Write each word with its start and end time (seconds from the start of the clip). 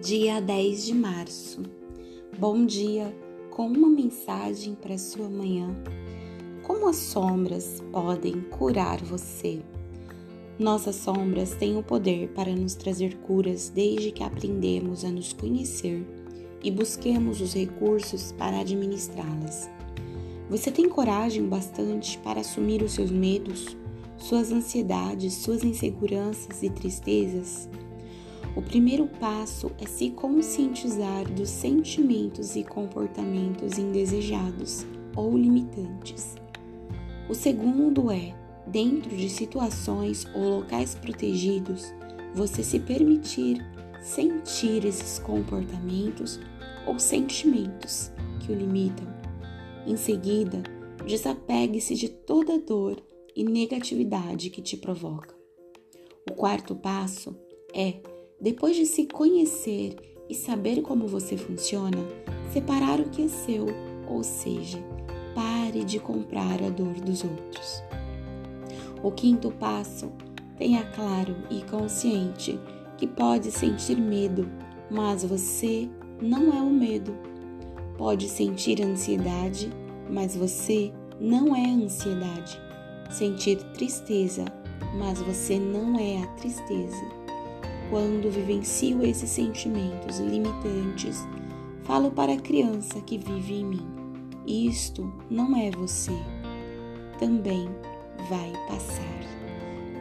dia 0.00 0.40
10 0.40 0.86
de 0.86 0.94
março. 0.94 1.60
Bom 2.38 2.64
dia 2.64 3.12
com 3.50 3.66
uma 3.66 3.88
mensagem 3.88 4.76
para 4.76 4.96
sua 4.96 5.28
manhã. 5.28 5.74
Como 6.62 6.88
as 6.88 6.94
sombras 6.96 7.82
podem 7.90 8.42
curar 8.42 9.02
você? 9.02 9.60
Nossas 10.56 10.94
sombras 10.94 11.56
têm 11.56 11.76
o 11.76 11.82
poder 11.82 12.28
para 12.28 12.54
nos 12.54 12.76
trazer 12.76 13.16
curas 13.16 13.70
desde 13.70 14.12
que 14.12 14.22
aprendemos 14.22 15.04
a 15.04 15.10
nos 15.10 15.32
conhecer 15.32 16.06
e 16.62 16.70
busquemos 16.70 17.40
os 17.40 17.52
recursos 17.52 18.30
para 18.30 18.60
administrá-las. 18.60 19.68
Você 20.48 20.70
tem 20.70 20.88
coragem 20.88 21.48
bastante 21.48 22.18
para 22.18 22.40
assumir 22.40 22.82
os 22.82 22.92
seus 22.92 23.10
medos, 23.10 23.76
suas 24.16 24.52
ansiedades, 24.52 25.34
suas 25.34 25.64
inseguranças 25.64 26.62
e 26.62 26.70
tristezas? 26.70 27.68
O 28.58 28.60
primeiro 28.62 29.06
passo 29.06 29.70
é 29.78 29.86
se 29.86 30.10
conscientizar 30.10 31.32
dos 31.32 31.48
sentimentos 31.48 32.56
e 32.56 32.64
comportamentos 32.64 33.78
indesejados 33.78 34.84
ou 35.14 35.38
limitantes. 35.38 36.34
O 37.30 37.34
segundo 37.34 38.10
é, 38.10 38.34
dentro 38.66 39.16
de 39.16 39.30
situações 39.30 40.26
ou 40.34 40.58
locais 40.58 40.96
protegidos, 40.96 41.94
você 42.34 42.64
se 42.64 42.80
permitir 42.80 43.64
sentir 44.02 44.84
esses 44.84 45.20
comportamentos 45.20 46.40
ou 46.84 46.98
sentimentos 46.98 48.10
que 48.40 48.50
o 48.50 48.56
limitam. 48.56 49.06
Em 49.86 49.96
seguida, 49.96 50.64
desapegue-se 51.06 51.94
de 51.94 52.08
toda 52.08 52.58
dor 52.58 53.00
e 53.36 53.44
negatividade 53.44 54.50
que 54.50 54.60
te 54.60 54.76
provoca. 54.76 55.32
O 56.28 56.34
quarto 56.34 56.74
passo 56.74 57.36
é 57.72 58.17
depois 58.40 58.76
de 58.76 58.86
se 58.86 59.06
conhecer 59.06 59.96
e 60.28 60.34
saber 60.34 60.82
como 60.82 61.08
você 61.08 61.36
funciona, 61.36 61.98
separar 62.52 63.00
o 63.00 63.08
que 63.08 63.22
é 63.22 63.28
seu, 63.28 63.66
ou 64.06 64.22
seja, 64.22 64.78
pare 65.34 65.84
de 65.84 65.98
comprar 65.98 66.62
a 66.62 66.68
dor 66.68 66.94
dos 66.94 67.24
outros. 67.24 67.82
O 69.02 69.10
quinto 69.10 69.50
passo, 69.50 70.12
tenha 70.56 70.84
claro 70.84 71.36
e 71.50 71.62
consciente 71.62 72.58
que 72.96 73.06
pode 73.06 73.50
sentir 73.50 73.96
medo, 73.96 74.48
mas 74.90 75.24
você 75.24 75.88
não 76.20 76.52
é 76.52 76.60
o 76.60 76.70
medo. 76.70 77.14
Pode 77.96 78.28
sentir 78.28 78.82
ansiedade, 78.82 79.70
mas 80.10 80.36
você 80.36 80.92
não 81.20 81.54
é 81.54 81.64
a 81.64 81.74
ansiedade. 81.74 82.60
Sentir 83.10 83.56
tristeza, 83.72 84.44
mas 84.96 85.20
você 85.20 85.58
não 85.58 85.98
é 85.98 86.22
a 86.22 86.26
tristeza. 86.34 87.17
Quando 87.90 88.30
vivencio 88.30 89.02
esses 89.02 89.30
sentimentos 89.30 90.18
limitantes, 90.18 91.26
falo 91.84 92.10
para 92.10 92.34
a 92.34 92.40
criança 92.40 93.00
que 93.00 93.16
vive 93.16 93.54
em 93.60 93.64
mim: 93.64 93.86
Isto 94.46 95.10
não 95.30 95.56
é 95.56 95.70
você. 95.70 96.12
Também 97.18 97.68
vai 98.28 98.52
passar. 98.68 99.18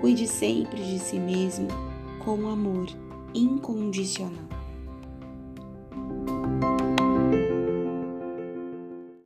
Cuide 0.02 0.28
sempre 0.28 0.84
de 0.84 1.00
si 1.00 1.18
mesmo 1.18 1.70
com 2.24 2.50
amor 2.50 2.88
incondicional. 3.34 4.57